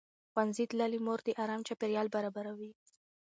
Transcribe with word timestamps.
ښوونځې 0.31 0.63
تللې 0.71 0.99
مور 1.05 1.19
د 1.23 1.29
ارام 1.43 1.61
چاپېریال 1.67 2.07
برابروي. 2.15 2.71